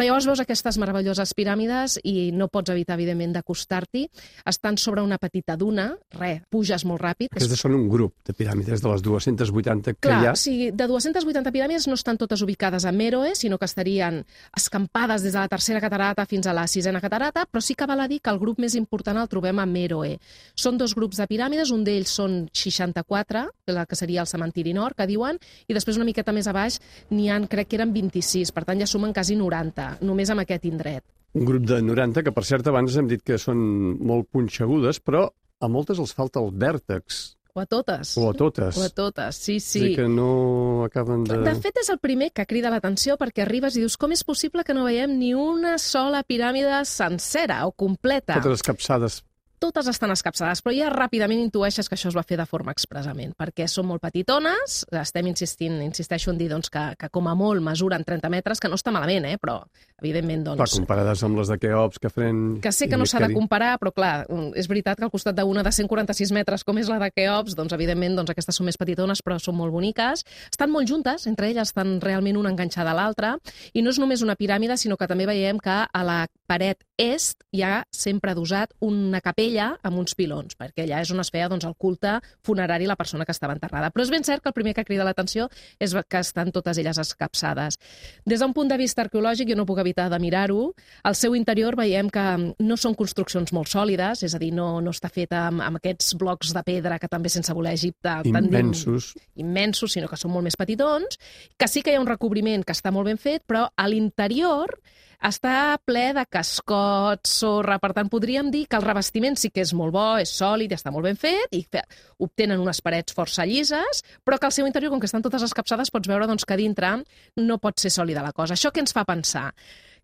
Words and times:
Llavors 0.00 0.24
veus 0.24 0.40
aquestes 0.40 0.78
meravelloses 0.80 1.34
piràmides 1.36 1.98
i 2.08 2.30
no 2.32 2.46
pots 2.48 2.72
evitar, 2.72 2.96
evidentment, 2.96 3.34
d'acostar-t'hi. 3.36 4.06
Estan 4.48 4.78
sobre 4.80 5.02
una 5.04 5.18
petita 5.20 5.56
duna, 5.60 5.90
res, 6.16 6.40
puges 6.50 6.86
molt 6.88 7.02
ràpid. 7.04 7.28
Aquestes 7.34 7.60
són 7.60 7.76
un 7.76 7.84
grup 7.92 8.14
de 8.26 8.34
piràmides 8.36 8.80
de 8.80 8.88
les 8.88 9.04
280 9.04 9.94
que 9.98 10.08
Clar, 10.08 10.22
hi 10.22 10.30
ha. 10.30 10.34
sigui, 10.40 10.70
de 10.72 10.86
280 10.88 11.52
piràmides 11.52 11.86
no 11.90 11.98
estan 11.98 12.18
totes 12.20 12.40
ubicades 12.42 12.86
a 12.88 12.92
Meroe, 12.92 13.34
sinó 13.36 13.58
que 13.58 13.68
estarien 13.68 14.22
escampades 14.56 15.22
des 15.22 15.34
de 15.34 15.38
la 15.38 15.48
tercera 15.52 15.82
catarata 15.84 16.24
fins 16.26 16.48
a 16.48 16.56
la 16.56 16.66
sisena 16.66 17.00
catarata, 17.00 17.44
però 17.44 17.60
sí 17.60 17.76
que 17.76 17.86
val 17.86 18.00
a 18.00 18.08
dir 18.08 18.20
que 18.20 18.32
el 18.32 18.40
grup 18.40 18.58
més 18.58 18.74
important 18.80 19.20
el 19.20 19.28
trobem 19.28 19.60
a 19.60 19.66
Meroe. 19.66 20.16
Són 20.54 20.80
dos 20.80 20.96
grups 20.96 21.20
de 21.20 21.28
piràmides, 21.28 21.74
un 21.76 21.84
d'ells 21.84 22.08
són 22.08 22.40
64, 22.56 23.44
la 23.70 23.86
que 23.86 24.00
seria 24.00 24.24
el 24.24 24.30
cementiri 24.30 24.72
nord, 24.72 24.96
que 24.96 25.06
diuen, 25.06 25.38
i 25.68 25.76
després 25.76 26.00
una 26.00 26.08
miqueta 26.08 26.32
més 26.32 26.48
a 26.48 26.56
baix 26.56 26.80
n'hi 27.10 27.28
han, 27.30 27.46
crec 27.50 27.68
que 27.68 27.78
eren 27.78 27.92
26, 27.92 28.54
per 28.56 28.64
tant 28.64 28.80
ja 28.80 28.88
sumen 28.88 29.12
quasi 29.12 29.36
90, 29.36 29.89
només 30.00 30.30
amb 30.30 30.42
aquest 30.44 30.64
indret. 30.68 31.04
Un 31.34 31.44
grup 31.46 31.66
de 31.68 31.80
90, 31.82 32.24
que 32.26 32.32
per 32.34 32.42
cert 32.44 32.66
abans 32.66 32.96
hem 32.98 33.06
dit 33.10 33.22
que 33.22 33.36
són 33.38 33.58
molt 34.02 34.26
punxegudes, 34.34 34.98
però 35.02 35.28
a 35.60 35.68
moltes 35.68 36.00
els 36.02 36.14
falta 36.16 36.40
el 36.42 36.50
vèrtex, 36.50 37.36
O 37.52 37.60
a 37.60 37.66
totes. 37.66 38.12
o 38.16 38.28
a 38.30 38.34
totes. 38.34 38.76
O 38.78 38.84
a 38.86 38.88
totes, 38.94 39.36
sí, 39.36 39.56
És 39.56 39.64
sí. 39.64 39.94
que 39.96 40.06
no 40.08 40.84
acaben 40.84 41.24
de... 41.24 41.36
De 41.42 41.54
fet, 41.58 41.76
és 41.82 41.88
el 41.90 41.98
primer 41.98 42.30
que 42.32 42.46
crida 42.46 42.70
l'atenció 42.70 43.16
perquè 43.18 43.42
arribes 43.42 43.74
i 43.76 43.80
dius 43.82 43.96
com 43.98 44.12
és 44.14 44.22
possible 44.24 44.62
que 44.64 44.74
no 44.74 44.84
veiem 44.86 45.16
ni 45.18 45.32
una 45.34 45.76
sola 45.82 46.22
piràmide 46.22 46.84
sencera 46.86 47.64
o 47.66 47.72
completa. 47.72 48.36
Totes 48.38 48.54
les 48.58 48.62
capçades 48.62 49.18
totes 49.60 49.86
estan 49.92 50.10
escapçades, 50.14 50.62
però 50.64 50.72
ja 50.74 50.88
ràpidament 50.92 51.42
intueixes 51.44 51.88
que 51.88 51.96
això 51.98 52.08
es 52.10 52.16
va 52.16 52.24
fer 52.26 52.38
de 52.40 52.46
forma 52.48 52.72
expressament, 52.72 53.34
perquè 53.38 53.66
són 53.68 53.86
molt 53.90 54.02
petitones, 54.02 54.80
estem 55.00 55.28
insistint, 55.30 55.78
insisteixo 55.84 56.32
en 56.32 56.40
dir 56.40 56.48
doncs, 56.50 56.72
que, 56.72 56.82
que 56.98 57.10
com 57.12 57.28
a 57.28 57.36
molt 57.36 57.62
mesuren 57.62 58.04
30 58.06 58.32
metres, 58.32 58.60
que 58.60 58.70
no 58.72 58.78
està 58.80 58.92
malament, 58.94 59.28
eh? 59.28 59.36
però 59.40 59.60
evidentment 60.00 60.46
Clar, 60.46 60.56
doncs, 60.62 60.78
comparades 60.80 61.24
amb 61.26 61.38
les 61.38 61.52
de 61.52 61.58
Keops, 61.60 62.00
que 62.00 62.10
fren... 62.12 62.40
que 62.64 62.72
sé 62.72 62.88
que 62.88 62.98
no 62.98 63.06
s'ha 63.06 63.20
de 63.26 63.30
comparar, 63.36 63.74
però 63.82 63.92
clar, 63.94 64.14
és 64.58 64.70
veritat 64.70 64.98
que 64.98 65.06
al 65.06 65.12
costat 65.12 65.36
d'una 65.36 65.64
de 65.66 65.74
146 65.76 66.32
metres, 66.32 66.64
com 66.64 66.80
és 66.80 66.88
la 66.88 66.98
de 67.02 67.10
Keops, 67.12 67.56
doncs 67.58 67.76
evidentment 67.76 68.16
doncs, 68.16 68.32
aquestes 68.32 68.56
són 68.56 68.70
més 68.70 68.80
petitones, 68.80 69.20
però 69.22 69.36
són 69.38 69.58
molt 69.60 69.74
boniques. 69.76 70.24
Estan 70.48 70.72
molt 70.72 70.88
juntes, 70.88 71.28
entre 71.28 71.50
elles 71.52 71.68
estan 71.68 71.98
realment 72.00 72.40
una 72.40 72.54
enganxada 72.54 72.94
a 72.94 72.96
l'altra, 72.96 73.36
i 73.74 73.84
no 73.84 73.92
és 73.92 74.00
només 74.00 74.24
una 74.24 74.38
piràmide, 74.40 74.80
sinó 74.80 74.96
que 74.96 75.10
també 75.10 75.28
veiem 75.28 75.60
que 75.60 75.82
a 75.84 76.04
la 76.06 76.22
paret 76.48 76.80
est 77.00 77.44
hi 77.52 77.62
ha 77.62 77.84
sempre 77.94 78.32
adosat 78.32 78.72
una 78.84 79.20
capella 79.24 79.49
amb 79.58 79.98
uns 79.98 80.14
pilons, 80.14 80.54
perquè 80.56 80.84
allà 80.84 81.00
és 81.02 81.10
on 81.10 81.20
es 81.20 81.30
feia 81.30 81.48
doncs, 81.48 81.64
el 81.64 81.74
culte 81.76 82.20
funerari 82.46 82.84
a 82.84 82.88
la 82.88 82.96
persona 82.96 83.24
que 83.24 83.32
estava 83.32 83.52
enterrada. 83.52 83.90
Però 83.90 84.02
és 84.02 84.10
ben 84.10 84.22
cert 84.24 84.42
que 84.42 84.48
el 84.48 84.54
primer 84.54 84.74
que 84.74 84.84
crida 84.84 85.04
l'atenció 85.04 85.48
és 85.78 85.94
que 86.08 86.18
estan 86.20 86.52
totes 86.52 86.78
elles 86.78 86.98
escapçades. 86.98 87.78
Des 88.24 88.40
d'un 88.40 88.52
punt 88.54 88.68
de 88.68 88.76
vista 88.76 89.02
arqueològic, 89.02 89.48
jo 89.50 89.56
no 89.56 89.66
puc 89.66 89.78
evitar 89.78 90.08
de 90.10 90.18
mirar-ho, 90.18 90.74
al 91.02 91.14
seu 91.14 91.34
interior 91.34 91.76
veiem 91.76 92.10
que 92.10 92.54
no 92.58 92.76
són 92.76 92.94
construccions 92.94 93.52
molt 93.52 93.68
sòlides, 93.68 94.22
és 94.22 94.34
a 94.34 94.38
dir, 94.38 94.52
no, 94.52 94.80
no 94.80 94.90
està 94.90 95.10
feta 95.10 95.46
amb, 95.48 95.60
amb 95.62 95.76
aquests 95.80 96.14
blocs 96.20 96.52
de 96.54 96.62
pedra 96.62 96.98
que 96.98 97.08
també 97.08 97.28
sense 97.28 97.52
voler 97.52 97.72
Egipte 97.74 98.20
tendim- 98.24 98.48
Immensos. 98.60 99.14
immensos, 99.36 99.92
sinó 99.92 100.08
que 100.08 100.16
són 100.16 100.30
molt 100.32 100.44
més 100.44 100.56
petitons, 100.56 101.18
que 101.56 101.68
sí 101.68 101.82
que 101.82 101.92
hi 101.92 101.96
ha 101.96 102.00
un 102.00 102.06
recobriment 102.06 102.64
que 102.64 102.72
està 102.72 102.90
molt 102.92 103.06
ben 103.06 103.18
fet, 103.18 103.42
però 103.46 103.68
a 103.76 103.88
l'interior 103.88 104.78
està 105.20 105.76
ple 105.84 106.10
de 106.16 106.24
cascots, 106.28 107.32
sorra, 107.42 107.78
per 107.82 107.92
tant 107.96 108.08
podríem 108.12 108.50
dir 108.52 108.64
que 108.70 108.78
el 108.78 108.86
revestiment 108.86 109.36
sí 109.36 109.50
que 109.52 109.64
és 109.64 109.74
molt 109.76 109.92
bo, 109.94 110.06
és 110.22 110.32
sòlid, 110.32 110.72
està 110.76 110.92
molt 110.94 111.08
ben 111.10 111.20
fet 111.20 111.52
i 111.56 111.62
fe, 111.64 111.84
obtenen 112.18 112.62
unes 112.62 112.80
parets 112.84 113.16
força 113.16 113.46
llises, 113.48 114.02
però 114.24 114.38
que 114.40 114.48
al 114.48 114.56
seu 114.56 114.68
interior, 114.68 114.92
com 114.94 115.02
que 115.02 115.10
estan 115.10 115.24
totes 115.24 115.44
escapçades, 115.46 115.92
pots 115.92 116.08
veure 116.08 116.28
doncs, 116.30 116.48
que 116.48 116.58
dintre 116.60 116.96
no 117.36 117.60
pot 117.60 117.78
ser 117.80 117.92
sòlida 117.92 118.24
la 118.24 118.32
cosa. 118.32 118.56
Això 118.56 118.72
què 118.72 118.84
ens 118.84 118.96
fa 118.96 119.06
pensar? 119.08 119.50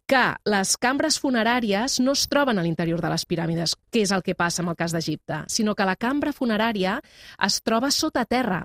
que 0.06 0.22
les 0.46 0.76
cambres 0.78 1.18
funeràries 1.18 1.98
no 1.98 2.14
es 2.14 2.28
troben 2.30 2.60
a 2.60 2.62
l'interior 2.62 3.02
de 3.02 3.10
les 3.10 3.26
piràmides, 3.26 3.74
que 3.90 4.04
és 4.06 4.14
el 4.14 4.22
que 4.22 4.36
passa 4.38 4.62
amb 4.62 4.70
el 4.70 4.78
cas 4.78 4.94
d'Egipte, 4.94 5.42
sinó 5.50 5.74
que 5.74 5.88
la 5.88 5.98
cambra 5.98 6.30
funerària 6.36 7.00
es 7.42 7.60
troba 7.66 7.90
sota 7.90 8.24
terra. 8.24 8.62